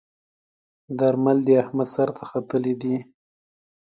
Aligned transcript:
درمل 0.99 1.37
د 1.47 1.49
احمد 1.61 1.87
سر 1.95 2.09
ته 2.17 2.23
ختلي 2.29 2.73
ديی. 2.81 2.97